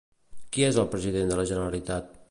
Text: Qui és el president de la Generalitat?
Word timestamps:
Qui 0.55 0.65
és 0.69 0.79
el 0.85 0.89
president 0.95 1.31
de 1.33 1.39
la 1.41 1.47
Generalitat? 1.53 2.11